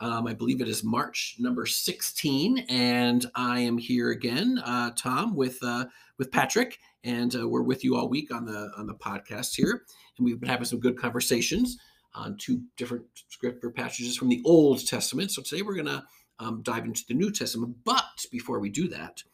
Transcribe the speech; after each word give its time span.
Um, 0.00 0.28
I 0.28 0.34
believe 0.34 0.60
it 0.60 0.68
is 0.68 0.84
March 0.84 1.36
number 1.40 1.66
16, 1.66 2.66
and 2.68 3.26
I 3.34 3.60
am 3.60 3.78
here 3.78 4.10
again, 4.10 4.60
uh, 4.64 4.92
Tom, 4.96 5.34
with 5.34 5.58
uh, 5.62 5.86
with 6.18 6.30
Patrick, 6.30 6.78
and 7.02 7.34
uh, 7.34 7.48
we're 7.48 7.62
with 7.62 7.82
you 7.82 7.96
all 7.96 8.08
week 8.08 8.32
on 8.32 8.44
the 8.44 8.70
on 8.76 8.86
the 8.86 8.94
podcast 8.94 9.56
here, 9.56 9.82
and 10.16 10.24
we've 10.24 10.38
been 10.38 10.48
having 10.48 10.66
some 10.66 10.78
good 10.78 10.96
conversations 10.96 11.78
on 12.14 12.36
two 12.36 12.62
different 12.76 13.04
scripture 13.28 13.70
passages 13.70 14.16
from 14.16 14.28
the 14.28 14.40
Old 14.44 14.86
Testament. 14.86 15.32
So 15.32 15.42
today 15.42 15.62
we're 15.62 15.74
going 15.74 15.86
to 15.86 16.04
um, 16.38 16.62
dive 16.62 16.84
into 16.84 17.04
the 17.08 17.14
New 17.14 17.32
Testament. 17.32 17.76
But 17.84 18.24
before 18.30 18.60
we 18.60 18.70
do 18.70 18.86
that, 18.88 19.24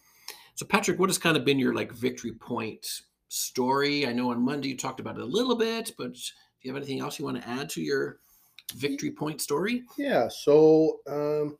so 0.54 0.64
Patrick, 0.64 0.98
what 0.98 1.10
has 1.10 1.18
kind 1.18 1.36
of 1.36 1.44
been 1.44 1.58
your 1.58 1.74
like 1.74 1.92
victory 1.92 2.32
point 2.32 2.86
story? 3.28 4.06
I 4.06 4.12
know 4.12 4.30
on 4.30 4.42
Monday 4.42 4.68
you 4.68 4.78
talked 4.78 5.00
about 5.00 5.16
it 5.16 5.22
a 5.22 5.26
little 5.26 5.56
bit, 5.56 5.92
but 5.98 6.14
do 6.14 6.20
you 6.62 6.72
have 6.72 6.82
anything 6.82 7.00
else 7.00 7.18
you 7.18 7.26
want 7.26 7.42
to 7.42 7.48
add 7.48 7.68
to 7.70 7.82
your 7.82 8.20
victory 8.74 9.10
point 9.10 9.40
story? 9.40 9.82
Yeah. 9.96 10.28
So 10.28 11.00
um, 11.06 11.58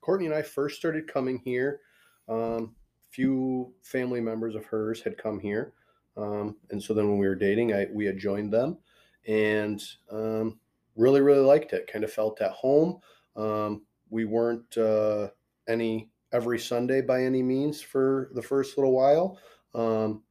Courtney 0.00 0.26
and 0.26 0.34
I 0.34 0.42
first 0.42 0.76
started 0.76 1.12
coming 1.12 1.38
here. 1.44 1.80
Um, 2.28 2.74
few 3.10 3.72
family 3.82 4.20
members 4.20 4.54
of 4.54 4.64
hers 4.66 5.02
had 5.02 5.16
come 5.16 5.40
here, 5.40 5.72
um, 6.16 6.56
and 6.70 6.82
so 6.82 6.92
then 6.92 7.08
when 7.08 7.18
we 7.18 7.26
were 7.26 7.34
dating, 7.34 7.72
I 7.72 7.86
we 7.92 8.04
had 8.04 8.18
joined 8.18 8.52
them, 8.52 8.78
and 9.26 9.82
um, 10.10 10.58
really 10.96 11.20
really 11.20 11.44
liked 11.44 11.72
it. 11.72 11.90
Kind 11.90 12.04
of 12.04 12.12
felt 12.12 12.40
at 12.40 12.52
home. 12.52 13.00
Um, 13.36 13.82
we 14.10 14.24
weren't 14.24 14.76
uh, 14.76 15.28
any 15.68 16.10
every 16.32 16.58
Sunday 16.58 17.00
by 17.00 17.22
any 17.22 17.42
means 17.42 17.80
for 17.80 18.30
the 18.34 18.42
first 18.42 18.76
little 18.76 18.92
while. 18.92 19.38
Um, 19.74 20.22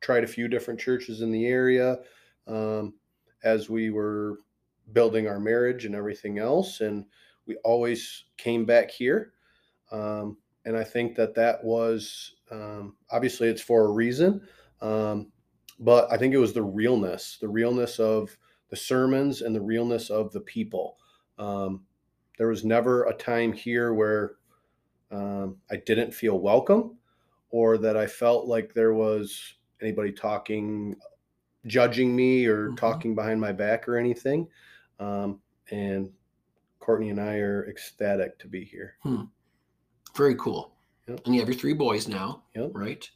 tried 0.00 0.24
a 0.24 0.28
few 0.28 0.48
different 0.48 0.78
churches 0.78 1.22
in 1.22 1.30
the 1.30 1.46
area 1.46 1.98
um, 2.46 2.94
as 3.44 3.68
we 3.68 3.90
were 3.90 4.38
building 4.92 5.26
our 5.28 5.40
marriage 5.40 5.84
and 5.84 5.94
everything 5.94 6.38
else. 6.38 6.80
And 6.80 7.06
we 7.46 7.56
always 7.64 8.24
came 8.36 8.64
back 8.64 8.90
here. 8.90 9.34
Um, 9.90 10.38
and 10.64 10.76
I 10.76 10.84
think 10.84 11.16
that 11.16 11.34
that 11.34 11.62
was 11.64 12.36
um, 12.50 12.96
obviously 13.10 13.48
it's 13.48 13.62
for 13.62 13.84
a 13.86 13.92
reason. 13.92 14.46
Um, 14.80 15.32
but 15.78 16.10
I 16.10 16.16
think 16.18 16.34
it 16.34 16.38
was 16.38 16.54
the 16.54 16.62
realness, 16.62 17.38
the 17.38 17.48
realness 17.48 18.00
of 18.00 18.36
the 18.70 18.76
sermons 18.76 19.42
and 19.42 19.54
the 19.54 19.60
realness 19.60 20.10
of 20.10 20.32
the 20.32 20.40
people. 20.40 20.98
Um, 21.38 21.86
there 22.38 22.48
was 22.48 22.64
never 22.64 23.04
a 23.04 23.14
time 23.14 23.52
here 23.52 23.94
where 23.94 24.36
um, 25.10 25.60
I 25.70 25.76
didn't 25.76 26.12
feel 26.12 26.38
welcome 26.40 26.98
or 27.50 27.78
that 27.78 27.96
I 27.96 28.06
felt 28.06 28.46
like 28.46 28.74
there 28.74 28.94
was 28.94 29.54
anybody 29.80 30.12
talking, 30.12 30.96
judging 31.66 32.14
me 32.16 32.46
or 32.46 32.70
Mhm. 32.70 32.76
talking 32.76 33.14
behind 33.14 33.40
my 33.40 33.52
back 33.52 33.88
or 33.88 33.96
anything. 33.96 34.48
Um, 34.98 35.40
and 35.70 36.10
Courtney 36.80 37.10
and 37.10 37.20
I 37.20 37.36
are 37.36 37.68
ecstatic 37.68 38.38
to 38.40 38.48
be 38.48 38.64
here. 38.64 38.96
Very 40.16 40.34
cool. 40.36 40.72
Yep. 41.08 41.20
And 41.26 41.34
you 41.34 41.40
have 41.40 41.48
your 41.48 41.58
three 41.58 41.72
boys 41.74 42.08
now, 42.08 42.44
Yep. 42.54 42.70
right? 42.74 43.08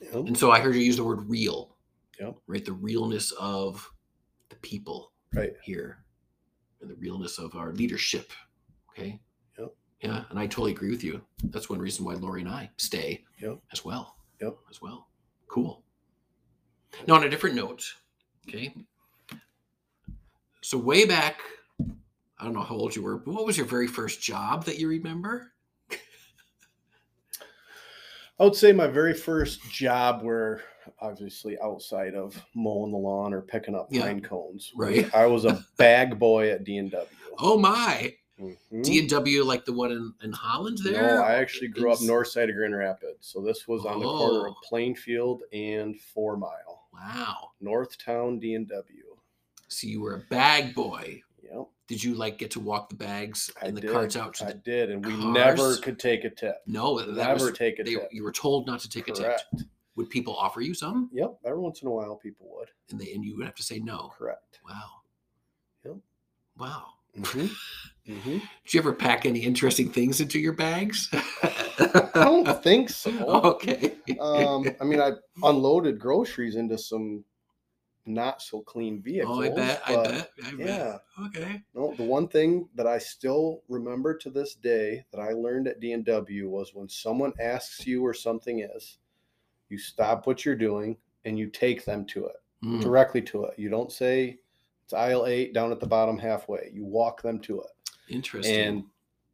Yep. 0.00 0.14
And 0.14 0.36
so 0.38 0.50
I 0.50 0.60
heard 0.60 0.74
you 0.74 0.82
use 0.82 0.96
the 0.96 1.04
word 1.04 1.28
real. 1.28 1.76
Yep. 2.20 2.36
Right? 2.46 2.64
The 2.64 2.72
realness 2.72 3.32
of 3.32 3.90
the 4.48 4.56
people 4.56 5.12
Right. 5.32 5.54
here 5.62 6.04
and 6.80 6.90
the 6.90 6.94
realness 6.96 7.38
of 7.38 7.54
our 7.54 7.72
leadership. 7.72 8.32
Okay. 8.90 9.20
Yep. 9.58 9.74
Yeah. 10.02 10.24
And 10.30 10.38
I 10.38 10.46
totally 10.46 10.72
agree 10.72 10.90
with 10.90 11.02
you. 11.04 11.24
That's 11.44 11.68
one 11.70 11.78
reason 11.78 12.04
why 12.04 12.14
Lori 12.14 12.40
and 12.42 12.50
I 12.50 12.70
stay 12.76 13.24
Yep. 13.38 13.60
as 13.72 13.84
well. 13.84 14.16
Yep. 14.40 14.58
As 14.70 14.80
well. 14.82 15.08
Cool. 15.48 15.82
Now, 17.06 17.14
on 17.14 17.24
a 17.24 17.28
different 17.28 17.56
note, 17.56 17.84
okay. 18.48 18.74
So, 20.66 20.76
way 20.76 21.04
back, 21.04 21.38
I 21.80 22.42
don't 22.42 22.52
know 22.52 22.60
how 22.64 22.74
old 22.74 22.96
you 22.96 23.02
were, 23.04 23.18
but 23.18 23.32
what 23.32 23.46
was 23.46 23.56
your 23.56 23.66
very 23.66 23.86
first 23.86 24.20
job 24.20 24.64
that 24.64 24.80
you 24.80 24.88
remember? 24.88 25.52
I 28.40 28.42
would 28.42 28.56
say 28.56 28.72
my 28.72 28.88
very 28.88 29.14
first 29.14 29.60
job 29.70 30.24
were 30.24 30.60
obviously 31.00 31.56
outside 31.62 32.16
of 32.16 32.44
mowing 32.56 32.90
the 32.90 32.98
lawn 32.98 33.32
or 33.32 33.42
picking 33.42 33.76
up 33.76 33.86
Yeah. 33.92 34.02
pine 34.02 34.20
cones. 34.20 34.72
Right. 34.74 35.08
I 35.14 35.26
was 35.26 35.44
a 35.44 35.64
bag 35.76 36.18
boy 36.18 36.50
at 36.50 36.64
D 36.64 36.78
and 36.78 36.90
W. 36.90 37.08
Oh, 37.38 37.56
my. 37.56 38.12
Mhm. 38.40 38.82
D 38.82 38.98
and 38.98 39.08
W, 39.08 39.44
like 39.44 39.66
the 39.66 39.72
one 39.72 39.92
in, 39.92 40.12
in 40.20 40.32
Holland 40.32 40.78
there? 40.82 41.00
No, 41.00 41.22
I 41.22 41.34
actually 41.34 41.68
grew 41.68 41.92
up 41.92 42.00
north 42.02 42.26
side 42.26 42.50
of 42.50 42.56
Grand 42.56 42.74
Rapids. 42.74 43.18
So 43.28 43.40
this 43.40 43.68
was 43.68 43.84
on 43.86 44.00
the 44.00 44.04
corner 44.06 44.48
of 44.48 44.54
Oh. 44.54 44.60
Plainfield 44.68 45.44
and 45.52 45.96
Four 46.00 46.36
Mile. 46.36 46.88
Wow. 46.92 47.50
Northtown 47.62 48.40
D 48.40 48.54
and 48.54 48.68
W. 48.68 49.05
So 49.68 49.86
you 49.86 50.00
were 50.00 50.14
a 50.14 50.20
bag 50.20 50.74
boy. 50.74 51.22
Yep. 51.42 51.66
Did 51.88 52.02
you 52.02 52.14
like 52.14 52.38
get 52.38 52.50
to 52.52 52.60
walk 52.60 52.88
the 52.88 52.96
bags 52.96 53.50
I 53.62 53.66
and 53.66 53.76
the 53.76 53.80
did. 53.80 53.90
carts 53.90 54.16
out 54.16 54.34
to 54.34 54.44
I 54.44 54.48
the 54.48 54.54
did, 54.54 54.90
and 54.90 55.04
we 55.04 55.12
cars? 55.12 55.24
never 55.24 55.76
could 55.76 55.98
take 55.98 56.24
a 56.24 56.30
tip. 56.30 56.56
No, 56.66 56.98
that 57.00 57.14
never 57.16 57.46
was 57.46 57.58
take 57.58 57.78
a 57.78 57.84
they, 57.84 57.94
tip. 57.94 58.08
you 58.10 58.24
were 58.24 58.32
told 58.32 58.66
not 58.66 58.80
to 58.80 58.88
take 58.88 59.06
Correct. 59.06 59.44
a 59.52 59.56
tip. 59.56 59.66
Would 59.96 60.10
people 60.10 60.34
offer 60.36 60.60
you 60.60 60.74
some? 60.74 61.08
Yep. 61.12 61.38
Every 61.44 61.58
once 61.58 61.82
in 61.82 61.88
a 61.88 61.90
while, 61.90 62.16
people 62.16 62.48
would. 62.56 62.68
And 62.90 63.00
they 63.00 63.12
and 63.12 63.24
you 63.24 63.36
would 63.36 63.46
have 63.46 63.54
to 63.54 63.62
say 63.62 63.78
no. 63.78 64.12
Correct. 64.18 64.60
Wow. 64.68 64.90
Yep. 65.84 65.96
Wow. 66.58 66.84
hmm 67.14 67.46
hmm 68.06 68.38
Did 68.64 68.74
you 68.74 68.80
ever 68.80 68.92
pack 68.92 69.24
any 69.24 69.40
interesting 69.40 69.90
things 69.90 70.20
into 70.20 70.38
your 70.38 70.52
bags? 70.52 71.08
I 71.12 72.10
don't 72.14 72.62
think 72.62 72.90
so. 72.90 73.10
okay. 73.54 73.94
um, 74.20 74.66
I 74.80 74.84
mean, 74.84 75.00
I 75.00 75.12
unloaded 75.42 75.98
groceries 75.98 76.56
into 76.56 76.76
some 76.78 77.24
not 78.06 78.40
so 78.40 78.60
clean 78.60 79.02
vehicles. 79.02 79.38
oh, 79.38 79.42
I 79.42 79.48
bet. 79.50 79.82
I 79.86 79.94
bet. 79.96 80.30
I 80.44 80.50
bet. 80.56 80.58
Yeah. 80.66 80.98
Okay. 81.26 81.62
No, 81.74 81.92
the 81.94 82.04
one 82.04 82.28
thing 82.28 82.68
that 82.74 82.86
I 82.86 82.98
still 82.98 83.62
remember 83.68 84.16
to 84.18 84.30
this 84.30 84.54
day 84.54 85.04
that 85.12 85.20
I 85.20 85.32
learned 85.32 85.66
at 85.68 85.80
D&W 85.80 86.48
was 86.48 86.74
when 86.74 86.88
someone 86.88 87.32
asks 87.40 87.86
you 87.86 88.02
where 88.02 88.14
something 88.14 88.60
is, 88.60 88.98
you 89.68 89.78
stop 89.78 90.26
what 90.26 90.44
you're 90.44 90.54
doing 90.54 90.96
and 91.24 91.38
you 91.38 91.48
take 91.48 91.84
them 91.84 92.04
to 92.06 92.26
it, 92.26 92.36
Mm. 92.64 92.80
directly 92.80 93.20
to 93.22 93.44
it. 93.44 93.58
You 93.58 93.68
don't 93.68 93.90
say 93.92 94.38
it's 94.84 94.92
aisle 94.94 95.26
eight 95.26 95.52
down 95.52 95.72
at 95.72 95.80
the 95.80 95.86
bottom 95.86 96.16
halfway. 96.16 96.70
You 96.72 96.84
walk 96.84 97.20
them 97.22 97.40
to 97.40 97.60
it. 97.62 97.70
Interesting. 98.08 98.54
And 98.60 98.84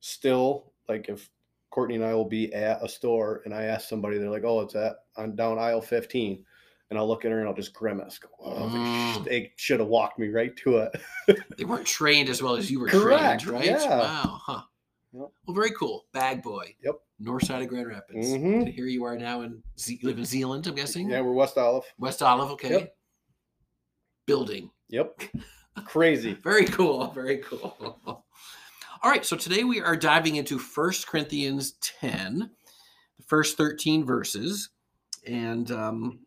still, 0.01 0.73
like 0.89 1.09
if 1.09 1.29
Courtney 1.71 1.97
and 1.97 2.05
I 2.05 2.15
will 2.15 2.25
be 2.29 2.53
at 2.53 2.83
a 2.83 2.89
store 2.89 3.43
and 3.45 3.55
I 3.55 3.65
ask 3.65 3.89
somebody, 3.89 4.19
they're 4.19 4.31
like, 4.31 4.45
"Oh, 4.45 4.61
it's 4.61 4.75
at 4.75 5.05
on 5.17 5.37
down 5.37 5.59
aisle 5.59 5.81
15," 5.83 6.45
and 6.93 6.99
I'll 6.99 7.09
look 7.09 7.25
at 7.25 7.31
her 7.33 7.41
and 7.41 7.49
I'll 7.49 7.55
just 7.55 7.73
grimace. 7.73 8.19
Go, 8.19 8.29
oh, 8.41 8.69
they, 8.69 8.77
Mm. 8.79 9.15
sh- 9.15 9.25
they 9.27 9.53
should 9.57 9.81
have 9.81 9.89
walked 9.89 10.19
me 10.19 10.29
right 10.29 10.55
to 10.59 10.77
it. 10.77 10.93
They 11.57 11.65
weren't 11.65 11.87
trained 11.87 12.29
as 12.29 12.43
well 12.43 12.55
as 12.55 12.71
you 12.71 12.79
were 12.81 12.87
Correct, 12.89 13.43
trained, 13.45 13.59
right? 13.61 13.65
yeah. 13.67 13.99
Wow. 13.99 14.41
Huh. 14.45 14.63
Yep. 15.15 15.29
Well, 15.47 15.55
very 15.55 15.73
cool. 15.73 16.05
Bag 16.13 16.43
boy. 16.43 16.75
Yep. 16.85 16.95
North 17.19 17.45
side 17.47 17.63
of 17.63 17.69
Grand 17.69 17.87
Rapids. 17.89 18.29
Mhm. 18.29 18.61
And 18.61 18.69
here 18.69 18.87
you 18.87 19.05
are 19.05 19.17
now 19.17 19.41
in 19.43 19.63
you 19.87 19.99
live 20.03 20.19
in 20.19 20.25
Zeeland, 20.25 20.67
I'm 20.67 20.75
guessing. 20.75 21.09
yeah, 21.11 21.21
we're 21.23 21.33
West 21.33 21.57
Olive. 21.59 21.85
West 21.99 22.23
Olive. 22.23 22.51
Okay. 22.53 22.71
Yep. 22.71 22.97
Building. 24.27 24.71
Yep, 24.89 25.23
crazy. 25.87 26.35
Very 26.45 26.67
cool. 26.67 27.09
Very 27.09 27.39
cool. 27.39 27.95
All 28.07 29.11
right. 29.11 29.25
So 29.25 29.37
today 29.37 29.65
we 29.65 29.81
are 29.81 29.97
diving 29.97 30.37
into 30.37 30.59
First 30.59 31.07
Corinthians 31.09 31.73
10, 32.01 32.51
the 33.19 33.23
first 33.25 33.57
13 33.57 34.05
verses. 34.05 34.69
And 35.27 35.71
um, 35.71 36.21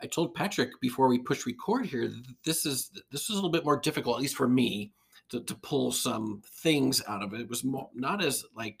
I 0.00 0.06
told 0.06 0.34
Patrick 0.34 0.80
before 0.80 1.08
we 1.08 1.18
push 1.18 1.46
record 1.46 1.86
here 1.86 2.06
that 2.06 2.24
this 2.44 2.64
is 2.64 2.90
this 3.10 3.24
is 3.24 3.30
a 3.30 3.34
little 3.34 3.50
bit 3.50 3.64
more 3.64 3.78
difficult, 3.78 4.16
at 4.16 4.22
least 4.22 4.36
for 4.36 4.48
me, 4.48 4.92
to, 5.30 5.40
to 5.40 5.54
pull 5.56 5.92
some 5.92 6.42
things 6.62 7.02
out 7.08 7.22
of 7.22 7.34
it. 7.34 7.40
It 7.40 7.48
was 7.48 7.64
more, 7.64 7.90
not 7.94 8.22
as 8.22 8.44
like 8.54 8.78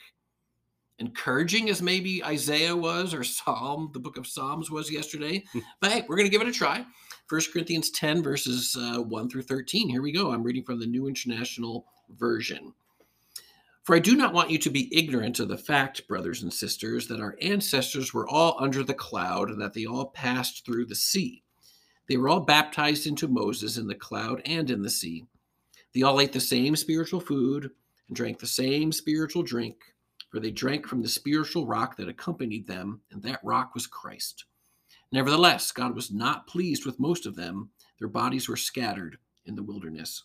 encouraging 0.98 1.70
as 1.70 1.80
maybe 1.80 2.24
Isaiah 2.24 2.74
was 2.76 3.14
or 3.14 3.24
Psalm, 3.24 3.90
the 3.92 4.00
book 4.00 4.16
of 4.16 4.26
Psalms 4.26 4.70
was 4.70 4.90
yesterday. 4.90 5.44
but 5.80 5.92
hey, 5.92 6.04
we're 6.08 6.16
going 6.16 6.26
to 6.26 6.32
give 6.32 6.42
it 6.42 6.48
a 6.48 6.52
try. 6.52 6.84
First 7.26 7.52
Corinthians 7.52 7.90
10, 7.90 8.22
verses 8.22 8.76
uh, 8.78 9.02
1 9.02 9.30
through 9.30 9.42
13. 9.42 9.88
Here 9.88 10.02
we 10.02 10.12
go. 10.12 10.32
I'm 10.32 10.42
reading 10.42 10.64
from 10.64 10.80
the 10.80 10.86
New 10.86 11.06
International 11.06 11.86
Version. 12.10 12.72
For 13.88 13.96
I 13.96 14.00
do 14.00 14.16
not 14.16 14.34
want 14.34 14.50
you 14.50 14.58
to 14.58 14.68
be 14.68 14.94
ignorant 14.94 15.40
of 15.40 15.48
the 15.48 15.56
fact, 15.56 16.06
brothers 16.06 16.42
and 16.42 16.52
sisters, 16.52 17.08
that 17.08 17.22
our 17.22 17.38
ancestors 17.40 18.12
were 18.12 18.28
all 18.28 18.54
under 18.60 18.84
the 18.84 18.92
cloud 18.92 19.48
and 19.48 19.58
that 19.62 19.72
they 19.72 19.86
all 19.86 20.10
passed 20.10 20.66
through 20.66 20.84
the 20.84 20.94
sea. 20.94 21.42
They 22.06 22.18
were 22.18 22.28
all 22.28 22.40
baptized 22.40 23.06
into 23.06 23.28
Moses 23.28 23.78
in 23.78 23.86
the 23.86 23.94
cloud 23.94 24.42
and 24.44 24.68
in 24.68 24.82
the 24.82 24.90
sea. 24.90 25.24
They 25.94 26.02
all 26.02 26.20
ate 26.20 26.34
the 26.34 26.38
same 26.38 26.76
spiritual 26.76 27.20
food 27.20 27.70
and 28.08 28.14
drank 28.14 28.40
the 28.40 28.46
same 28.46 28.92
spiritual 28.92 29.42
drink, 29.42 29.76
for 30.30 30.38
they 30.38 30.50
drank 30.50 30.86
from 30.86 31.00
the 31.00 31.08
spiritual 31.08 31.66
rock 31.66 31.96
that 31.96 32.10
accompanied 32.10 32.66
them, 32.66 33.00
and 33.10 33.22
that 33.22 33.40
rock 33.42 33.72
was 33.72 33.86
Christ. 33.86 34.44
Nevertheless, 35.12 35.72
God 35.72 35.94
was 35.94 36.10
not 36.10 36.46
pleased 36.46 36.84
with 36.84 37.00
most 37.00 37.24
of 37.24 37.36
them. 37.36 37.70
Their 37.98 38.08
bodies 38.08 38.50
were 38.50 38.56
scattered 38.58 39.16
in 39.46 39.54
the 39.54 39.62
wilderness. 39.62 40.24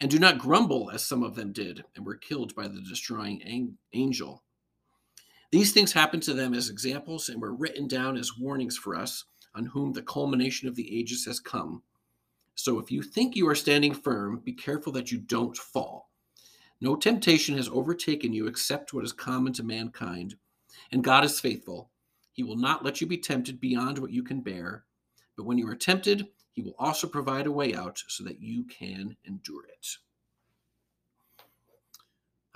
And 0.00 0.10
do 0.10 0.18
not 0.18 0.38
grumble, 0.38 0.90
as 0.90 1.02
some 1.02 1.22
of 1.22 1.34
them 1.34 1.52
did, 1.52 1.84
and 1.94 2.04
were 2.04 2.16
killed 2.16 2.54
by 2.54 2.68
the 2.68 2.82
destroying 2.82 3.72
angel. 3.94 4.42
These 5.50 5.72
things 5.72 5.92
happened 5.92 6.22
to 6.24 6.34
them 6.34 6.52
as 6.52 6.68
examples 6.68 7.28
and 7.28 7.40
were 7.40 7.54
written 7.54 7.88
down 7.88 8.16
as 8.16 8.36
warnings 8.36 8.76
for 8.76 8.94
us, 8.94 9.24
on 9.54 9.66
whom 9.66 9.92
the 9.92 10.02
culmination 10.02 10.68
of 10.68 10.74
the 10.74 10.98
ages 10.98 11.24
has 11.24 11.40
come. 11.40 11.82
So 12.54 12.78
if 12.78 12.90
you 12.90 13.02
think 13.02 13.36
you 13.36 13.48
are 13.48 13.54
standing 13.54 13.94
firm, 13.94 14.40
be 14.44 14.52
careful 14.52 14.92
that 14.94 15.10
you 15.10 15.18
don't 15.18 15.56
fall. 15.56 16.10
No 16.80 16.94
temptation 16.94 17.56
has 17.56 17.68
overtaken 17.68 18.34
you 18.34 18.46
except 18.46 18.92
what 18.92 19.04
is 19.04 19.12
common 19.12 19.54
to 19.54 19.62
mankind, 19.62 20.34
and 20.92 21.02
God 21.02 21.24
is 21.24 21.40
faithful. 21.40 21.90
He 22.32 22.42
will 22.42 22.56
not 22.56 22.84
let 22.84 23.00
you 23.00 23.06
be 23.06 23.16
tempted 23.16 23.60
beyond 23.60 23.98
what 23.98 24.10
you 24.10 24.22
can 24.22 24.42
bear, 24.42 24.84
but 25.36 25.44
when 25.44 25.56
you 25.56 25.66
are 25.68 25.76
tempted, 25.76 26.28
he 26.56 26.62
will 26.62 26.74
also 26.78 27.06
provide 27.06 27.46
a 27.46 27.52
way 27.52 27.74
out 27.74 28.02
so 28.08 28.24
that 28.24 28.40
you 28.40 28.64
can 28.64 29.14
endure 29.26 29.66
it. 29.66 29.86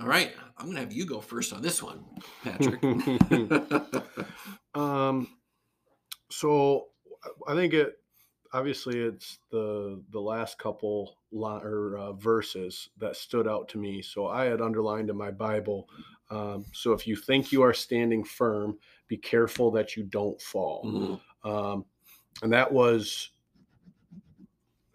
All 0.01 0.07
right, 0.07 0.33
I'm 0.57 0.65
going 0.65 0.77
to 0.77 0.81
have 0.81 0.93
you 0.93 1.05
go 1.05 1.21
first 1.21 1.53
on 1.53 1.61
this 1.61 1.83
one, 1.83 2.03
Patrick. 2.43 2.83
um, 4.75 5.29
so 6.31 6.87
I 7.47 7.55
think 7.55 7.75
it 7.75 7.99
obviously 8.55 8.99
it's 8.99 9.39
the 9.51 10.03
the 10.11 10.21
last 10.21 10.59
couple 10.59 11.19
line, 11.31 11.61
or 11.63 11.99
uh, 11.99 12.13
verses 12.15 12.89
that 12.97 13.17
stood 13.17 13.47
out 13.47 13.69
to 13.69 13.79
me. 13.79 14.01
So 14.01 14.27
I 14.27 14.47
had 14.47 14.63
underlined 14.63 15.11
in 15.11 15.17
my 15.19 15.31
Bible. 15.31 15.91
Um, 16.31 16.65
so 16.73 16.95
if 16.95 17.07
you 17.07 17.17
think 17.17 17.53
you 17.53 17.61
are 17.61 17.75
standing 17.75 18.25
firm, 18.25 18.79
be 19.09 19.19
careful 19.19 19.71
that 19.73 19.95
you 19.95 20.05
don't 20.05 20.41
fall. 20.41 20.83
Mm-hmm. 20.87 21.51
Um, 21.51 21.85
and 22.43 22.51
that 22.55 22.73
was 22.73 23.33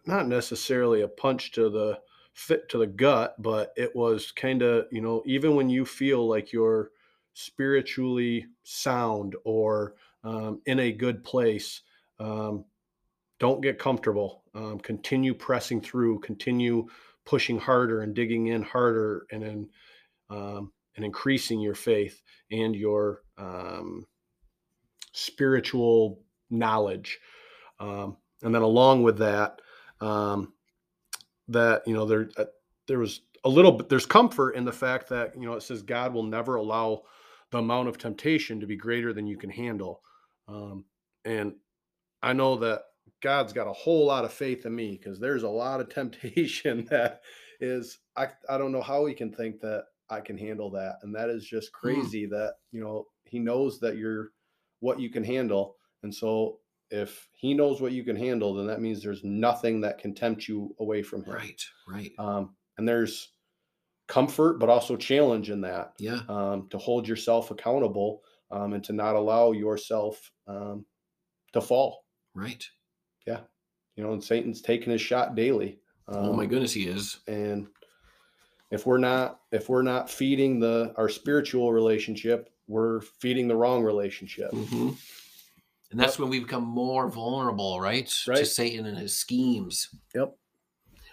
not 0.07 0.27
necessarily 0.27 1.01
a 1.01 1.07
punch 1.07 1.51
to 1.53 1.69
the 1.69 1.99
fit 2.33 2.67
to 2.69 2.77
the 2.77 2.87
gut, 2.87 3.35
but 3.41 3.73
it 3.77 3.95
was 3.95 4.31
kind 4.31 4.61
of 4.61 4.85
you 4.91 5.01
know 5.01 5.23
even 5.25 5.55
when 5.55 5.69
you 5.69 5.85
feel 5.85 6.27
like 6.27 6.51
you're 6.51 6.91
spiritually 7.33 8.45
sound 8.63 9.35
or 9.43 9.95
um, 10.23 10.61
in 10.65 10.79
a 10.79 10.91
good 10.91 11.23
place. 11.23 11.81
Um, 12.19 12.65
don't 13.39 13.61
get 13.61 13.77
comfortable. 13.77 14.43
Um, 14.53 14.79
continue 14.79 15.33
pressing 15.33 15.81
through. 15.81 16.19
Continue 16.19 16.87
pushing 17.25 17.59
harder 17.59 18.01
and 18.01 18.15
digging 18.15 18.47
in 18.47 18.63
harder, 18.63 19.25
and 19.31 19.43
then 19.43 19.69
um, 20.29 20.71
and 20.95 21.05
increasing 21.05 21.59
your 21.59 21.75
faith 21.75 22.21
and 22.51 22.75
your 22.75 23.23
um, 23.37 24.05
spiritual 25.11 26.21
knowledge. 26.49 27.19
Um, 27.79 28.17
and 28.41 28.55
then 28.55 28.61
along 28.61 29.03
with 29.03 29.17
that, 29.17 29.59
um, 30.01 30.53
that 31.47 31.83
you 31.85 31.93
know 31.93 32.05
there 32.05 32.29
uh, 32.37 32.45
there 32.87 32.99
was 32.99 33.21
a 33.43 33.49
little 33.49 33.71
bit 33.71 33.89
there's 33.89 34.05
comfort 34.05 34.51
in 34.51 34.65
the 34.65 34.71
fact 34.71 35.09
that 35.09 35.35
you 35.35 35.45
know 35.45 35.53
it 35.53 35.63
says 35.63 35.81
God 35.81 36.13
will 36.13 36.23
never 36.23 36.55
allow 36.55 37.03
the 37.51 37.59
amount 37.59 37.87
of 37.87 37.97
temptation 37.97 38.59
to 38.59 38.67
be 38.67 38.75
greater 38.75 39.13
than 39.13 39.27
you 39.27 39.37
can 39.37 39.49
handle. 39.49 40.01
Um, 40.47 40.85
and 41.23 41.53
I 42.21 42.33
know 42.33 42.55
that 42.57 42.83
God's 43.21 43.53
got 43.53 43.67
a 43.67 43.73
whole 43.73 44.05
lot 44.07 44.25
of 44.25 44.33
faith 44.33 44.65
in 44.65 44.75
me 44.75 44.97
because 44.97 45.19
there's 45.19 45.43
a 45.43 45.49
lot 45.49 45.79
of 45.79 45.89
temptation 45.93 46.85
that 46.89 47.21
is 47.59 47.99
I 48.17 48.29
I 48.49 48.57
don't 48.57 48.71
know 48.71 48.81
how 48.81 49.05
he 49.05 49.13
can 49.13 49.31
think 49.31 49.61
that 49.61 49.85
I 50.09 50.21
can 50.21 50.37
handle 50.37 50.69
that. 50.71 50.97
And 51.01 51.13
that 51.15 51.29
is 51.29 51.45
just 51.45 51.71
hmm. 51.73 51.87
crazy 51.87 52.25
that, 52.27 52.55
you 52.71 52.81
know, 52.81 53.07
he 53.23 53.39
knows 53.39 53.79
that 53.79 53.97
you're 53.97 54.31
what 54.79 54.99
you 54.99 55.09
can 55.09 55.23
handle. 55.23 55.75
And 56.03 56.13
so 56.13 56.59
if 56.91 57.27
he 57.33 57.53
knows 57.53 57.81
what 57.81 57.91
you 57.91 58.03
can 58.03 58.15
handle, 58.15 58.53
then 58.53 58.67
that 58.67 58.81
means 58.81 59.01
there's 59.01 59.23
nothing 59.23 59.81
that 59.81 59.97
can 59.97 60.13
tempt 60.13 60.47
you 60.47 60.75
away 60.79 61.01
from 61.01 61.23
him. 61.23 61.33
Right. 61.33 61.61
Right. 61.87 62.11
Um, 62.17 62.55
and 62.77 62.87
there's 62.87 63.29
comfort, 64.07 64.59
but 64.59 64.69
also 64.69 64.95
challenge 64.95 65.49
in 65.49 65.61
that. 65.61 65.93
Yeah. 65.99 66.21
Um, 66.29 66.67
to 66.69 66.77
hold 66.77 67.07
yourself 67.07 67.51
accountable 67.51 68.21
um, 68.51 68.73
and 68.73 68.83
to 68.85 68.93
not 68.93 69.15
allow 69.15 69.51
yourself 69.51 70.31
um, 70.47 70.85
to 71.53 71.61
fall. 71.61 72.05
Right. 72.33 72.65
Yeah. 73.25 73.39
You 73.95 74.03
know, 74.03 74.13
and 74.13 74.23
Satan's 74.23 74.61
taking 74.61 74.91
his 74.91 75.01
shot 75.01 75.35
daily. 75.35 75.79
Um, 76.07 76.17
oh 76.17 76.33
my 76.33 76.43
um, 76.43 76.49
goodness, 76.49 76.73
he 76.73 76.85
is. 76.85 77.19
And 77.27 77.67
if 78.71 78.85
we're 78.85 78.97
not 78.97 79.39
if 79.51 79.69
we're 79.69 79.81
not 79.81 80.09
feeding 80.09 80.59
the 80.59 80.93
our 80.97 81.09
spiritual 81.09 81.71
relationship, 81.71 82.49
we're 82.67 83.01
feeding 83.01 83.47
the 83.47 83.55
wrong 83.55 83.83
relationship. 83.83 84.51
Mm-hmm. 84.51 84.91
And 85.95 86.03
that's 86.03 86.15
yep. 86.15 86.19
when 86.19 86.29
we 86.29 86.41
become 86.41 86.65
more 86.65 87.09
vulnerable, 87.09 87.79
right? 87.79 88.13
right? 88.27 88.37
To 88.39 88.45
Satan 88.45 88.85
and 88.85 88.97
his 88.97 89.17
schemes. 89.17 89.95
Yep. 90.13 90.35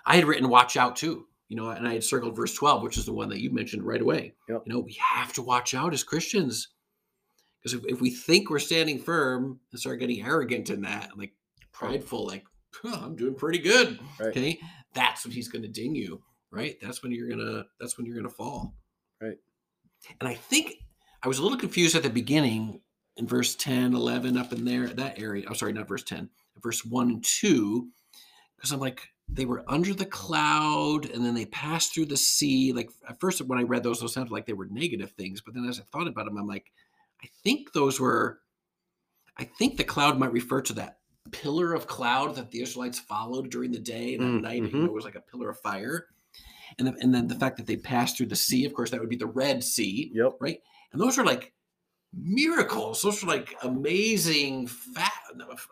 I 0.05 0.17
had 0.17 0.25
written 0.25 0.49
watch 0.49 0.76
out 0.76 0.96
too, 0.96 1.29
you 1.46 1.55
know, 1.55 1.69
and 1.70 1.87
I 1.87 1.93
had 1.93 2.02
circled 2.02 2.34
verse 2.34 2.52
12, 2.52 2.82
which 2.82 2.99
is 2.99 3.06
the 3.06 3.12
one 3.12 3.29
that 3.29 3.40
you 3.40 3.52
mentioned 3.52 3.84
right 3.84 4.00
away. 4.00 4.34
Yep. 4.49 4.64
You 4.67 4.73
know, 4.73 4.81
we 4.81 4.94
have 4.94 5.32
to 5.34 5.43
watch 5.43 5.73
out 5.73 5.94
as 5.94 6.02
Christians. 6.02 6.67
Because 7.62 7.79
if, 7.79 7.93
if 7.93 8.00
we 8.00 8.11
think 8.11 8.50
we're 8.50 8.58
standing 8.58 8.99
firm 8.99 9.61
and 9.70 9.81
start 9.81 10.00
getting 10.00 10.26
arrogant 10.26 10.69
in 10.69 10.82
that, 10.82 11.11
like 11.17 11.32
prideful, 11.70 12.26
like 12.26 12.43
oh, 12.84 13.02
I'm 13.05 13.14
doing 13.14 13.37
pretty 13.37 13.61
good. 13.61 14.00
Right. 14.19 14.31
Okay. 14.31 14.58
That's 14.94 15.25
when 15.25 15.32
he's 15.32 15.46
gonna 15.46 15.69
ding 15.69 15.94
you, 15.94 16.20
right? 16.50 16.76
That's 16.82 17.05
when 17.05 17.12
you're 17.12 17.29
gonna 17.29 17.67
that's 17.79 17.96
when 17.96 18.05
you're 18.05 18.17
gonna 18.17 18.31
fall. 18.31 18.75
Right. 19.20 19.38
And 20.19 20.29
I 20.29 20.34
think 20.34 20.75
I 21.23 21.29
was 21.29 21.38
a 21.38 21.43
little 21.44 21.56
confused 21.56 21.94
at 21.94 22.02
the 22.02 22.11
beginning 22.11 22.81
in 23.17 23.26
verse 23.26 23.55
10, 23.55 23.94
11, 23.94 24.37
up 24.37 24.53
in 24.53 24.64
there, 24.64 24.88
that 24.88 25.20
area. 25.20 25.44
I'm 25.44 25.53
oh, 25.53 25.55
sorry, 25.55 25.73
not 25.73 25.88
verse 25.88 26.05
10, 26.05 26.29
verse 26.62 26.85
1 26.85 27.11
and 27.11 27.25
2. 27.25 27.88
Because 28.56 28.72
I'm 28.72 28.81
like, 28.81 29.08
they 29.29 29.44
were 29.44 29.65
under 29.67 29.94
the 29.94 30.06
cloud 30.06 31.10
and 31.10 31.25
then 31.25 31.34
they 31.34 31.46
passed 31.46 31.94
through 31.94 32.06
the 32.06 32.17
sea. 32.17 32.72
Like 32.72 32.91
at 33.08 33.20
first, 33.20 33.41
when 33.43 33.58
I 33.58 33.63
read 33.63 33.82
those, 33.82 34.01
those 34.01 34.15
sounded 34.15 34.32
like 34.32 34.46
they 34.46 34.53
were 34.53 34.69
negative 34.70 35.13
things. 35.13 35.41
But 35.41 35.55
then 35.55 35.67
as 35.69 35.81
I 35.81 35.84
thought 35.84 36.06
about 36.06 36.27
them, 36.27 36.39
I'm 36.39 36.46
like, 36.46 36.70
I 37.22 37.29
think 37.43 37.72
those 37.72 37.98
were, 37.98 38.41
I 39.36 39.44
think 39.44 39.77
the 39.77 39.84
cloud 39.84 40.19
might 40.19 40.32
refer 40.32 40.60
to 40.63 40.72
that 40.75 40.98
pillar 41.31 41.72
of 41.72 41.86
cloud 41.86 42.34
that 42.34 42.51
the 42.51 42.63
Israelites 42.63 42.98
followed 42.98 43.51
during 43.51 43.70
the 43.70 43.79
day 43.79 44.15
and 44.15 44.22
at 44.22 44.29
mm, 44.29 44.43
night, 44.43 44.63
mm-hmm. 44.63 44.77
you 44.77 44.82
know, 44.82 44.89
it 44.89 44.94
was 44.94 45.05
like 45.05 45.15
a 45.15 45.20
pillar 45.20 45.51
of 45.51 45.60
fire. 45.60 46.06
And, 46.79 46.89
the, 46.89 46.94
and 47.01 47.15
then 47.15 47.29
the 47.29 47.34
fact 47.34 47.58
that 47.58 47.67
they 47.67 47.77
passed 47.77 48.17
through 48.17 48.27
the 48.27 48.36
sea, 48.36 48.65
of 48.65 48.75
course, 48.75 48.91
that 48.91 49.01
would 49.01 49.08
be 49.08 49.17
the 49.17 49.27
Red 49.27 49.63
Sea. 49.63 50.10
Yep. 50.15 50.32
Right. 50.41 50.58
And 50.93 51.01
those 51.01 51.19
are 51.19 51.25
like 51.25 51.53
miracles. 52.14 53.02
Those 53.02 53.22
are 53.22 53.26
like 53.26 53.56
amazing 53.62 54.66
fat, 54.66 55.12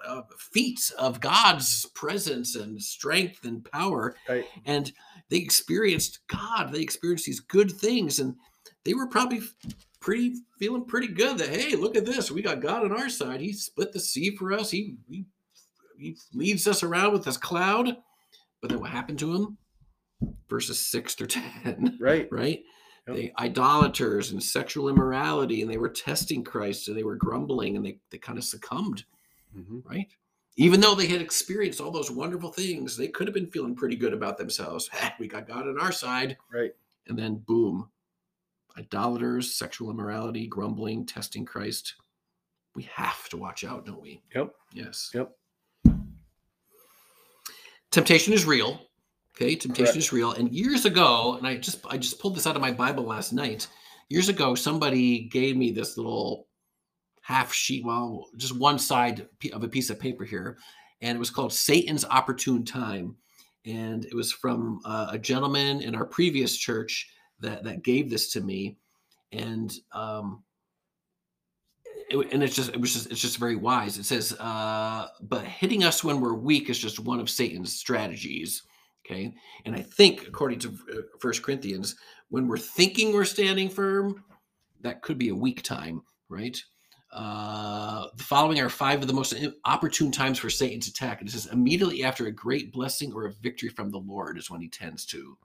uh, 0.06 0.22
feats 0.38 0.90
of 0.92 1.20
God's 1.20 1.86
presence 1.86 2.56
and 2.56 2.82
strength 2.82 3.44
and 3.44 3.64
power. 3.64 4.16
Right. 4.28 4.46
And 4.64 4.92
they 5.28 5.38
experienced 5.38 6.20
God. 6.28 6.72
They 6.72 6.80
experienced 6.80 7.26
these 7.26 7.40
good 7.40 7.70
things, 7.70 8.18
and 8.18 8.36
they 8.84 8.94
were 8.94 9.06
probably 9.06 9.42
pretty 10.00 10.34
feeling 10.58 10.84
pretty 10.86 11.08
good 11.08 11.38
that 11.38 11.48
hey, 11.50 11.76
look 11.76 11.96
at 11.96 12.06
this, 12.06 12.30
we 12.30 12.42
got 12.42 12.60
God 12.60 12.84
on 12.84 12.92
our 12.92 13.08
side. 13.08 13.40
He 13.40 13.52
split 13.52 13.92
the 13.92 14.00
sea 14.00 14.34
for 14.36 14.52
us. 14.52 14.70
He 14.70 14.96
he, 15.08 15.26
he 15.98 16.16
leads 16.32 16.66
us 16.66 16.82
around 16.82 17.12
with 17.12 17.24
this 17.24 17.36
cloud. 17.36 17.96
But 18.60 18.70
then 18.70 18.80
what 18.80 18.90
happened 18.90 19.18
to 19.20 19.34
him? 19.34 19.58
Verses 20.48 20.84
six 20.84 21.14
through 21.14 21.28
ten. 21.28 21.98
Right. 22.00 22.28
Right. 22.30 22.62
They 23.14 23.32
idolaters 23.38 24.32
and 24.32 24.42
sexual 24.42 24.88
immorality, 24.88 25.62
and 25.62 25.70
they 25.70 25.78
were 25.78 25.88
testing 25.88 26.44
Christ, 26.44 26.88
and 26.88 26.96
they 26.96 27.04
were 27.04 27.16
grumbling, 27.16 27.76
and 27.76 27.84
they 27.84 27.98
they 28.10 28.18
kind 28.18 28.38
of 28.38 28.44
succumbed. 28.44 29.04
Mm-hmm. 29.56 29.80
Right. 29.84 30.08
Even 30.56 30.80
though 30.80 30.94
they 30.94 31.06
had 31.06 31.22
experienced 31.22 31.80
all 31.80 31.90
those 31.90 32.10
wonderful 32.10 32.52
things, 32.52 32.96
they 32.96 33.08
could 33.08 33.26
have 33.26 33.34
been 33.34 33.50
feeling 33.50 33.74
pretty 33.74 33.96
good 33.96 34.12
about 34.12 34.36
themselves. 34.36 34.90
we 35.18 35.28
got 35.28 35.46
God 35.46 35.66
on 35.66 35.80
our 35.80 35.92
side. 35.92 36.36
Right. 36.52 36.72
And 37.06 37.18
then 37.18 37.36
boom, 37.46 37.88
idolaters, 38.76 39.54
sexual 39.54 39.90
immorality, 39.90 40.46
grumbling, 40.46 41.06
testing 41.06 41.44
Christ. 41.44 41.94
We 42.74 42.84
have 42.94 43.28
to 43.30 43.36
watch 43.36 43.64
out, 43.64 43.86
don't 43.86 44.00
we? 44.00 44.22
Yep. 44.34 44.54
Yes. 44.72 45.10
Yep. 45.14 45.32
Temptation 47.90 48.32
is 48.32 48.44
real. 48.44 48.80
Okay, 49.40 49.56
temptation 49.56 49.86
Correct. 49.86 49.96
is 49.96 50.12
real. 50.12 50.32
And 50.32 50.52
years 50.52 50.84
ago, 50.84 51.36
and 51.38 51.46
I 51.46 51.56
just 51.56 51.84
I 51.88 51.96
just 51.96 52.20
pulled 52.20 52.36
this 52.36 52.46
out 52.46 52.56
of 52.56 52.62
my 52.62 52.72
Bible 52.72 53.04
last 53.04 53.32
night. 53.32 53.68
Years 54.10 54.28
ago, 54.28 54.54
somebody 54.54 55.28
gave 55.28 55.56
me 55.56 55.70
this 55.70 55.96
little 55.96 56.46
half 57.22 57.52
sheet, 57.52 57.84
well, 57.84 58.26
just 58.36 58.58
one 58.58 58.78
side 58.78 59.28
of 59.52 59.62
a 59.62 59.68
piece 59.68 59.88
of 59.88 59.98
paper 59.98 60.24
here, 60.24 60.58
and 61.00 61.16
it 61.16 61.18
was 61.18 61.30
called 61.30 61.52
Satan's 61.52 62.04
Opportune 62.04 62.64
Time. 62.64 63.16
And 63.64 64.04
it 64.04 64.14
was 64.14 64.32
from 64.32 64.80
uh, 64.84 65.08
a 65.12 65.18
gentleman 65.18 65.80
in 65.80 65.94
our 65.94 66.06
previous 66.06 66.56
church 66.56 67.08
that, 67.40 67.62
that 67.64 67.82
gave 67.82 68.10
this 68.10 68.32
to 68.32 68.40
me. 68.40 68.78
And, 69.32 69.72
um, 69.92 70.42
it, 72.10 72.32
and 72.32 72.42
it's 72.42 72.56
just, 72.56 72.70
it 72.70 72.80
was 72.80 72.94
just, 72.94 73.10
it's 73.10 73.20
just 73.20 73.36
very 73.36 73.56
wise. 73.56 73.98
It 73.98 74.04
says, 74.04 74.32
uh, 74.40 75.08
but 75.20 75.44
hitting 75.44 75.84
us 75.84 76.02
when 76.02 76.20
we're 76.20 76.34
weak 76.34 76.70
is 76.70 76.78
just 76.78 76.98
one 76.98 77.20
of 77.20 77.28
Satan's 77.28 77.78
strategies. 77.78 78.62
Okay. 79.10 79.34
And 79.64 79.74
I 79.74 79.82
think, 79.82 80.26
according 80.28 80.60
to 80.60 80.68
uh, 80.68 81.00
First 81.20 81.42
Corinthians, 81.42 81.96
when 82.28 82.46
we're 82.46 82.58
thinking 82.58 83.12
we're 83.12 83.24
standing 83.24 83.68
firm, 83.68 84.24
that 84.82 85.02
could 85.02 85.18
be 85.18 85.30
a 85.30 85.34
weak 85.34 85.62
time, 85.62 86.02
right? 86.28 86.62
Uh, 87.12 88.06
the 88.16 88.22
following 88.22 88.60
are 88.60 88.68
five 88.68 89.02
of 89.02 89.08
the 89.08 89.12
most 89.12 89.34
opportune 89.64 90.12
times 90.12 90.38
for 90.38 90.48
Satan's 90.48 90.86
attack. 90.86 91.20
And 91.20 91.28
it 91.28 91.32
says, 91.32 91.46
immediately 91.46 92.04
after 92.04 92.26
a 92.26 92.32
great 92.32 92.72
blessing 92.72 93.12
or 93.12 93.26
a 93.26 93.32
victory 93.32 93.68
from 93.68 93.90
the 93.90 93.98
Lord 93.98 94.38
is 94.38 94.48
when 94.48 94.60
he 94.60 94.68
tends 94.68 95.04
to 95.06 95.36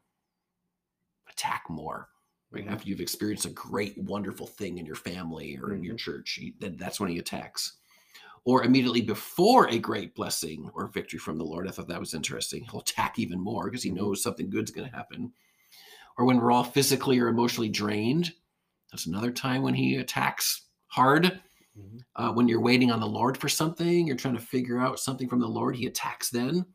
attack 1.27 1.63
more. 1.69 2.10
Right 2.51 2.65
Mhm. 2.67 2.72
after 2.72 2.88
you've 2.88 3.01
experienced 3.01 3.48
a 3.48 3.50
great, 3.50 3.98
wonderful 3.98 4.45
thing 4.45 4.77
in 4.77 4.86
your 4.86 4.95
family 4.95 5.57
or 5.57 5.74
in 5.74 5.84
your 5.84 5.95
Mhm. 5.95 6.00
church, 6.00 6.39
then 6.60 6.77
that's 6.77 7.00
when 7.00 7.10
he 7.10 7.17
attacks. 7.17 7.79
Or 8.45 8.63
immediately 8.63 9.01
before 9.01 9.67
a 9.67 9.79
great 9.79 10.13
blessing 10.15 10.69
or 10.73 10.87
victory 10.87 11.19
from 11.19 11.37
the 11.37 11.43
Lord. 11.43 11.67
I 11.67 11.71
thought 11.71 11.87
that 11.87 11.99
was 11.99 12.13
interesting. 12.13 12.63
He'll 12.63 12.81
attack 12.81 13.17
even 13.19 13.39
more 13.39 13.65
because 13.65 13.83
he 13.83 13.89
Mhm. 13.89 13.95
knows 13.95 14.21
something 14.21 14.49
good's 14.49 14.71
going 14.71 14.89
to 14.89 14.95
happen. 14.95 15.33
Or 16.17 16.25
when 16.25 16.37
we're 16.37 16.51
all 16.51 16.63
physically 16.63 17.19
or 17.19 17.27
emotionally 17.27 17.69
drained, 17.69 18.33
that's 18.91 19.07
another 19.07 19.31
time 19.31 19.63
when 19.63 19.73
he 19.73 19.95
attacks 19.95 20.67
hard. 20.87 21.41
Mhm. 21.77 21.99
Uh, 22.15 22.31
when 22.33 22.47
you're 22.47 22.61
waiting 22.61 22.91
on 22.91 22.99
the 22.99 23.07
Lord 23.07 23.37
for 23.37 23.49
something, 23.49 24.07
you're 24.07 24.15
trying 24.15 24.35
to 24.35 24.41
figure 24.41 24.79
out 24.79 24.99
something 24.99 25.27
from 25.27 25.39
the 25.39 25.47
Lord, 25.49 25.75
he 25.75 25.87
attacks 25.87 26.29
then. 26.29 26.65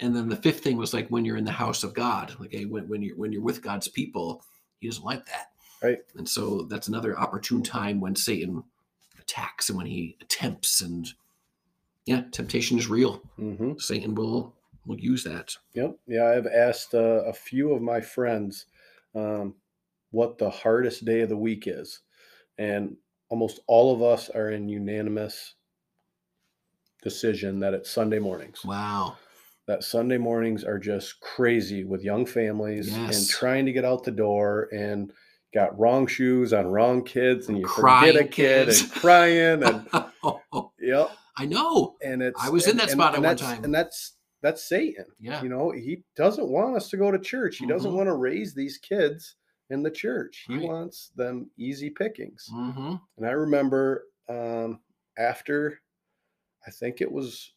And 0.00 0.14
then 0.14 0.28
the 0.28 0.36
fifth 0.36 0.60
thing 0.62 0.76
was 0.76 0.92
like 0.92 1.08
when 1.08 1.24
you're 1.24 1.36
in 1.36 1.44
the 1.44 1.52
house 1.52 1.82
of 1.82 1.94
God, 1.94 2.36
like 2.38 2.48
okay, 2.54 2.64
when, 2.66 2.88
when 2.88 3.00
you're 3.00 3.16
when 3.16 3.32
you're 3.32 3.42
with 3.42 3.62
God's 3.62 3.88
people, 3.88 4.44
he 4.80 4.88
doesn't 4.88 5.04
like 5.04 5.24
that. 5.26 5.52
Right. 5.82 5.98
And 6.16 6.28
so 6.28 6.62
that's 6.62 6.88
another 6.88 7.18
opportune 7.18 7.62
time 7.62 8.00
when 8.00 8.14
Satan 8.16 8.62
attacks 9.24 9.68
and 9.68 9.78
when 9.78 9.86
he 9.86 10.16
attempts 10.20 10.80
and 10.80 11.08
yeah, 12.06 12.22
temptation 12.32 12.78
is 12.78 12.88
real. 12.88 13.22
Mhm. 13.38 13.80
Satan 13.80 14.14
will 14.14 14.54
will 14.86 15.00
use 15.00 15.24
that. 15.24 15.56
Yep. 15.72 15.96
Yeah, 16.06 16.26
I've 16.26 16.46
asked 16.46 16.94
uh, 16.94 17.24
a 17.24 17.32
few 17.32 17.72
of 17.72 17.80
my 17.80 18.00
friends 18.02 18.66
um, 19.14 19.54
what 20.10 20.36
the 20.36 20.50
hardest 20.50 21.06
day 21.06 21.20
of 21.22 21.30
the 21.30 21.36
week 21.36 21.64
is, 21.66 22.00
and 22.58 22.96
almost 23.30 23.60
all 23.66 23.94
of 23.94 24.02
us 24.02 24.28
are 24.28 24.50
in 24.50 24.68
unanimous 24.68 25.54
decision 27.02 27.60
that 27.60 27.72
it's 27.74 27.90
Sunday 27.90 28.18
mornings. 28.18 28.64
Wow. 28.64 29.16
That 29.66 29.82
Sunday 29.84 30.18
mornings 30.18 30.62
are 30.62 30.78
just 30.78 31.20
crazy 31.20 31.84
with 31.84 32.04
young 32.04 32.26
families 32.26 32.94
and 32.94 33.26
trying 33.28 33.64
to 33.64 33.72
get 33.72 33.86
out 33.86 34.04
the 34.04 34.10
door 34.10 34.68
and 34.72 35.10
got 35.54 35.78
wrong 35.78 36.06
shoes 36.06 36.52
on 36.52 36.66
wrong 36.66 37.04
kids 37.04 37.48
and 37.48 37.56
you 37.56 37.64
Crying 37.64 38.12
forget 38.14 38.24
a 38.26 38.28
kid 38.28 38.66
kids. 38.66 38.82
and 38.82 38.90
crying 39.00 39.62
and 39.62 39.88
yep 40.80 41.10
I 41.36 41.46
know. 41.46 41.96
and 42.02 42.22
it's 42.22 42.40
I 42.42 42.48
was 42.50 42.64
in 42.64 42.72
and- 42.72 42.80
that 42.80 42.82
and- 42.84 42.92
spot 42.92 43.12
at 43.12 43.14
and 43.16 43.24
one 43.24 43.36
that's- 43.36 43.54
time. 43.54 43.64
and 43.64 43.74
that's 43.74 44.16
that's 44.42 44.62
Satan. 44.68 45.06
Yeah. 45.18 45.42
You 45.42 45.48
know, 45.48 45.70
he 45.70 46.02
doesn't 46.16 46.48
want 46.50 46.76
us 46.76 46.90
to 46.90 46.98
go 46.98 47.10
to 47.10 47.18
church. 47.18 47.56
He 47.56 47.64
doesn't 47.66 47.90
Mhm. 47.90 47.96
want 47.96 48.08
to 48.08 48.14
raise 48.14 48.52
these 48.52 48.76
kids 48.76 49.36
in 49.70 49.82
the 49.82 49.90
church. 49.90 50.44
He 50.46 50.56
Right. 50.58 50.64
wants 50.68 51.12
them 51.16 51.50
easy 51.56 51.88
pickings. 51.88 52.46
hmm 52.52 52.96
And 53.16 53.26
I 53.26 53.30
remember 53.30 54.04
um, 54.28 54.80
after, 55.16 55.80
I 56.66 56.70
think 56.72 57.00
it 57.00 57.10
was 57.10 57.54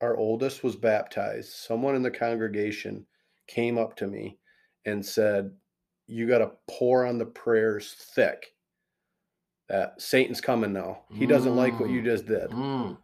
our 0.00 0.16
oldest 0.16 0.64
was 0.64 0.76
baptized, 0.76 1.50
someone 1.52 1.94
in 1.94 2.02
the 2.02 2.10
congregation 2.10 3.06
came 3.46 3.76
up 3.76 3.94
to 3.96 4.06
me 4.06 4.38
and 4.86 5.04
said, 5.04 5.54
You 6.08 6.26
got 6.26 6.38
to 6.38 6.50
pour 6.68 7.06
on 7.06 7.18
the 7.18 7.26
prayers 7.26 7.94
thick. 8.14 8.46
That 9.68 10.00
Satan's 10.00 10.40
coming 10.40 10.72
now. 10.72 11.02
He 11.12 11.26
doesn't 11.26 11.54
like 11.54 11.78
what 11.78 11.90
you 11.90 12.00
Mm. 12.00 12.04
just 12.04 12.26
did. 12.26 12.48
Mm. 12.50 12.96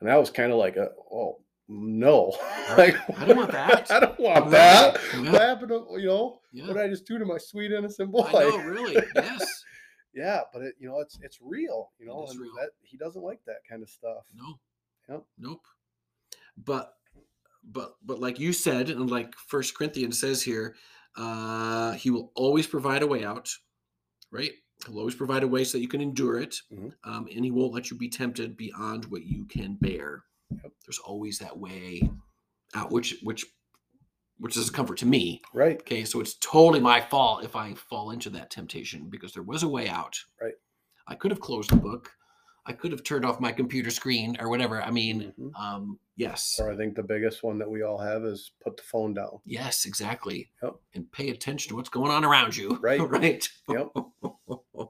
And 0.00 0.08
that 0.08 0.16
was 0.16 0.30
kind 0.30 0.50
of 0.50 0.56
like 0.58 0.76
a, 0.76 0.88
oh, 1.12 1.38
no. 1.68 2.34
like, 2.78 2.96
I 3.20 3.26
don't 3.26 3.36
want 3.36 3.52
that. 3.52 3.90
I 3.90 4.00
don't 4.00 4.18
want 4.18 4.50
that. 4.50 4.98
Yeah. 5.14 5.32
What 5.32 5.42
happened 5.42 5.68
to, 5.68 5.86
you 5.98 6.06
know, 6.06 6.40
Yeah. 6.52 6.66
what 6.66 6.74
did 6.74 6.82
I 6.84 6.88
just 6.88 7.06
do 7.06 7.18
to 7.18 7.26
my 7.26 7.36
sweet 7.36 7.70
innocent 7.72 8.10
boy? 8.10 8.22
I 8.28 8.32
know, 8.48 8.56
really. 8.58 8.96
Yes. 9.14 9.64
yeah, 10.14 10.40
but 10.54 10.62
it, 10.62 10.74
you 10.78 10.88
know, 10.88 11.00
it's 11.00 11.18
it's 11.20 11.38
real, 11.42 11.90
you 11.98 12.06
know, 12.06 12.24
and 12.26 12.40
real. 12.40 12.52
that 12.58 12.70
he 12.82 12.96
doesn't 12.96 13.22
like 13.22 13.40
that 13.46 13.58
kind 13.68 13.82
of 13.82 13.90
stuff. 13.90 14.24
No. 14.34 14.58
Yep. 15.10 15.24
Nope. 15.38 15.60
But 16.56 16.94
but 17.62 17.96
but 18.02 18.20
like 18.20 18.38
you 18.40 18.54
said, 18.54 18.88
and 18.88 19.10
like 19.10 19.34
First 19.36 19.76
Corinthians 19.76 20.18
says 20.18 20.42
here, 20.42 20.76
uh, 21.16 21.92
he 21.92 22.10
will 22.10 22.32
always 22.34 22.66
provide 22.66 23.02
a 23.02 23.06
way 23.06 23.24
out, 23.24 23.50
right? 24.30 24.52
He'll 24.86 24.98
always 24.98 25.14
provide 25.14 25.42
a 25.42 25.48
way 25.48 25.64
so 25.64 25.78
that 25.78 25.82
you 25.82 25.88
can 25.88 26.00
endure 26.02 26.38
it, 26.38 26.54
Mhm. 26.72 26.92
um, 27.04 27.28
and 27.34 27.44
he 27.44 27.50
won't 27.50 27.72
let 27.72 27.90
you 27.90 27.96
be 27.96 28.08
tempted 28.08 28.56
beyond 28.56 29.06
what 29.06 29.24
you 29.24 29.44
can 29.46 29.76
bear. 29.76 30.24
Yep. 30.62 30.72
There's 30.86 30.98
always 30.98 31.38
that 31.38 31.56
way 31.58 32.08
out, 32.74 32.90
which 32.90 33.16
which 33.22 33.44
which 34.38 34.54
is 34.56 34.68
a 34.68 34.72
comfort 34.72 34.98
to 34.98 35.06
me. 35.06 35.40
Right. 35.54 35.80
Okay, 35.80 36.04
so 36.04 36.20
it's 36.20 36.34
totally 36.34 36.78
my 36.80 37.00
fault 37.00 37.42
if 37.42 37.56
I 37.56 37.72
fall 37.72 38.10
into 38.10 38.28
that 38.30 38.50
temptation 38.50 39.08
because 39.08 39.32
there 39.32 39.42
was 39.42 39.62
a 39.62 39.68
way 39.68 39.88
out. 39.88 40.14
Right. 40.40 40.52
I 41.06 41.14
could 41.14 41.30
have 41.30 41.40
closed 41.40 41.70
the 41.70 41.76
book. 41.76 42.12
I 42.68 42.72
could 42.72 42.90
have 42.92 43.04
turned 43.04 43.24
off 43.24 43.38
my 43.40 43.52
computer 43.52 43.90
screen 43.90 44.36
or 44.40 44.48
whatever. 44.48 44.82
I 44.82 44.90
mean, 44.90 45.32
Mhm. 45.38 45.54
um, 45.58 46.00
yes, 46.16 46.58
Or 46.60 46.72
I 46.72 46.76
think 46.76 46.96
the 46.96 47.02
biggest 47.02 47.42
one 47.44 47.58
that 47.58 47.70
we 47.70 47.82
all 47.82 47.98
have 47.98 48.24
is 48.24 48.50
put 48.60 48.76
the 48.76 48.82
phone 48.82 49.14
down. 49.14 49.38
yes, 49.44 49.84
exactly. 49.86 50.50
Yep. 50.62 50.74
And 50.94 51.12
pay 51.12 51.30
attention 51.30 51.68
to 51.70 51.76
what's 51.76 51.88
going 51.88 52.10
on 52.10 52.24
around 52.24 52.56
you. 52.56 52.76
Right. 52.82 53.00
right. 53.00 53.48
Yep. 53.68 53.92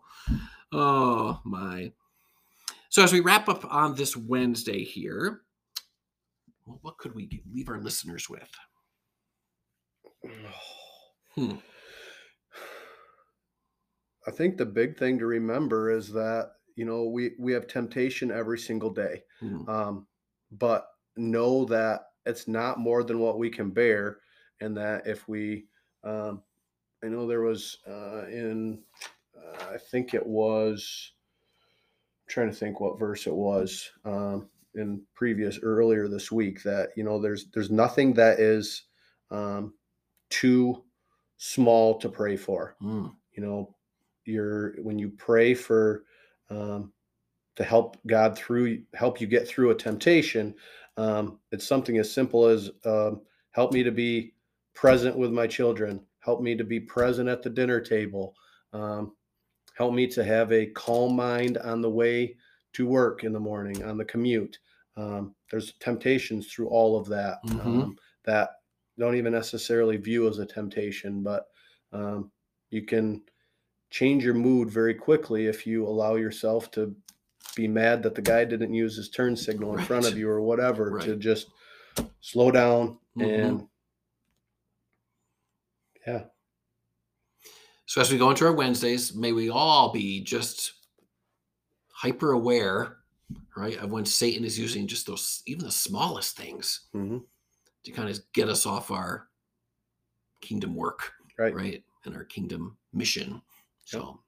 oh 0.72 1.40
my. 1.44 1.92
So 2.88 3.02
as 3.02 3.12
we 3.12 3.20
wrap 3.20 3.48
up 3.48 3.64
on 3.70 3.94
this 3.94 4.16
Wednesday 4.16 4.82
here, 4.82 5.42
well, 6.64 6.78
what 6.82 6.96
could 6.98 7.14
we 7.14 7.42
leave 7.52 7.68
our 7.68 7.80
listeners 7.80 8.28
with? 8.30 8.50
Hmm. 11.34 11.56
I 14.26 14.30
think 14.30 14.56
the 14.56 14.64
big 14.64 14.96
thing 14.98 15.18
to 15.18 15.26
remember 15.26 15.90
is 15.90 16.10
that 16.14 16.52
you 16.76 16.84
know 16.86 17.04
we 17.06 17.32
we 17.38 17.52
have 17.52 17.66
temptation 17.66 18.30
every 18.30 18.58
single 18.58 18.90
day, 18.90 19.24
Hmm. 19.40 19.64
um, 19.66 20.08
but 20.52 20.88
know 21.16 21.64
that 21.66 22.02
it's 22.26 22.48
not 22.48 22.78
more 22.80 23.04
than 23.04 23.20
what 23.20 23.38
we 23.38 23.50
can 23.50 23.70
bear, 23.72 24.20
and 24.60 24.76
that 24.76 25.06
if 25.06 25.28
we, 25.28 25.68
um, 26.04 26.42
I 27.04 27.08
know 27.08 27.26
there 27.26 27.42
was 27.42 27.78
uh, 27.86 28.26
in, 28.28 28.84
uh, 29.36 29.66
I 29.72 29.78
think 29.78 30.14
it 30.14 30.26
was, 30.26 31.12
I'm 32.26 32.28
trying 32.28 32.50
to 32.50 32.56
think 32.56 32.80
what 32.80 32.98
verse 32.98 33.26
it 33.26 33.34
was 33.34 33.90
um, 34.04 34.50
in 34.74 35.06
previous 35.14 35.58
earlier 35.62 36.08
this 36.08 36.30
week 36.32 36.62
that 36.64 36.90
you 36.96 37.04
know 37.04 37.20
there's 37.20 37.50
there's 37.50 37.70
nothing 37.70 38.14
that 38.14 38.40
is 38.40 38.84
um, 39.30 39.74
too 40.30 40.84
small 41.38 41.98
to 42.00 42.08
pray 42.08 42.36
for 42.36 42.78
Hmm. 42.80 43.08
you 43.32 43.42
know 43.42 43.76
you're 44.24 44.74
when 44.82 44.98
you 44.98 45.10
pray 45.10 45.54
for 45.54 46.04
um, 46.50 46.92
to 47.56 47.64
help 47.64 47.96
god 48.06 48.36
through 48.36 48.82
help 48.94 49.20
you 49.20 49.26
get 49.26 49.46
through 49.48 49.70
a 49.70 49.74
temptation 49.74 50.54
um, 50.98 51.38
it's 51.52 51.66
something 51.66 51.98
as 51.98 52.12
simple 52.12 52.46
as 52.46 52.70
um, 52.84 53.22
help 53.52 53.72
me 53.72 53.82
to 53.82 53.92
be 53.92 54.34
present 54.74 55.16
with 55.16 55.32
my 55.32 55.46
children 55.46 56.04
help 56.20 56.40
me 56.40 56.54
to 56.56 56.64
be 56.64 56.80
present 56.80 57.28
at 57.28 57.42
the 57.42 57.50
dinner 57.50 57.80
table 57.80 58.34
um, 58.72 59.14
help 59.76 59.92
me 59.94 60.06
to 60.06 60.24
have 60.24 60.52
a 60.52 60.66
calm 60.66 61.14
mind 61.16 61.58
on 61.58 61.80
the 61.80 61.90
way 61.90 62.36
to 62.72 62.86
work 62.86 63.24
in 63.24 63.32
the 63.32 63.40
morning 63.40 63.82
on 63.84 63.96
the 63.96 64.04
commute 64.04 64.58
um, 64.96 65.34
there's 65.50 65.74
temptations 65.80 66.50
through 66.52 66.68
all 66.68 66.98
of 66.98 67.06
that 67.08 67.38
Mhm. 67.46 67.60
um, 67.66 67.96
that 68.24 68.50
don't 68.98 69.16
even 69.16 69.32
necessarily 69.32 69.96
view 69.98 70.26
as 70.28 70.38
a 70.38 70.46
temptation 70.46 71.22
but 71.22 71.46
um, 71.92 72.30
you 72.70 72.82
can 72.82 73.22
change 73.90 74.24
your 74.24 74.34
mood 74.34 74.70
very 74.70 74.94
quickly 74.94 75.46
if 75.46 75.66
you 75.66 75.86
allow 75.86 76.16
yourself 76.16 76.70
to 76.72 76.94
be 77.54 77.68
mad 77.68 78.02
that 78.02 78.14
the 78.14 78.22
guy 78.22 78.44
didn't 78.44 78.74
use 78.74 78.96
his 78.96 79.08
turn 79.08 79.36
signal 79.36 79.76
in 79.78 79.84
front 79.84 80.06
of 80.06 80.18
you 80.18 80.28
or 80.28 80.40
whatever 80.42 80.98
to 81.00 81.16
just 81.16 81.48
slow 82.20 82.50
down 82.50 82.98
Mhm. 83.16 83.44
and 83.44 83.68
yeah. 86.06 86.24
So 87.86 88.00
as 88.00 88.10
we 88.10 88.18
go 88.18 88.30
into 88.30 88.44
our 88.46 88.52
Wednesdays, 88.52 89.14
may 89.14 89.32
we 89.32 89.48
all 89.48 89.92
be 89.92 90.20
just 90.22 90.72
hyper 91.92 92.32
aware, 92.32 92.98
right, 93.56 93.78
of 93.78 93.90
when 93.92 94.04
Satan 94.04 94.44
is 94.44 94.58
using 94.58 94.86
just 94.86 95.06
those 95.06 95.42
even 95.46 95.64
the 95.64 95.70
smallest 95.72 96.36
things 96.36 96.88
mhm, 96.94 97.24
to 97.84 97.90
kind 97.92 98.08
of 98.10 98.18
get 98.32 98.48
us 98.48 98.66
off 98.66 98.90
our 98.90 99.28
kingdom 100.40 100.74
work, 100.74 101.12
right. 101.38 101.54
right, 101.54 101.84
and 102.04 102.14
our 102.16 102.24
kingdom 102.24 102.76
mission. 102.92 103.40
So, 103.86 104.00
All 104.00 104.18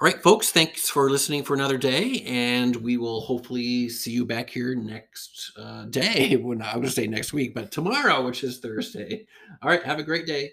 right, 0.00 0.22
folks, 0.22 0.50
thanks 0.50 0.88
for 0.88 1.10
listening 1.10 1.44
for 1.44 1.52
another 1.52 1.76
day, 1.76 2.22
and 2.26 2.74
we 2.76 2.96
will 2.96 3.20
hopefully 3.20 3.90
see 3.90 4.10
you 4.10 4.24
back 4.24 4.48
here 4.48 4.74
next 4.74 5.52
uh, 5.58 5.84
day. 5.84 6.36
When 6.42 6.62
I 6.62 6.80
to 6.80 6.90
say 6.90 7.06
next 7.06 7.34
week, 7.34 7.54
but 7.54 7.70
tomorrow, 7.70 8.24
which 8.24 8.42
is 8.42 8.60
Thursday. 8.60 9.26
All 9.62 9.68
right, 9.68 9.82
have 9.84 9.98
a 9.98 10.02
great 10.02 10.26
day. 10.26 10.52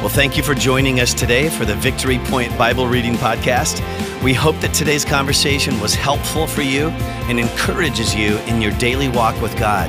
Well, 0.00 0.12
thank 0.12 0.36
you 0.36 0.42
for 0.42 0.54
joining 0.54 0.98
us 0.98 1.14
today 1.14 1.48
for 1.48 1.64
the 1.64 1.76
Victory 1.76 2.18
Point 2.24 2.58
Bible 2.58 2.88
Reading 2.88 3.14
Podcast. 3.14 3.80
We 4.22 4.34
hope 4.34 4.58
that 4.60 4.74
today's 4.74 5.04
conversation 5.04 5.80
was 5.80 5.94
helpful 5.94 6.48
for 6.48 6.62
you 6.62 6.88
and 7.28 7.38
encourages 7.38 8.14
you 8.14 8.36
in 8.40 8.60
your 8.60 8.72
daily 8.72 9.08
walk 9.08 9.40
with 9.40 9.56
God. 9.58 9.88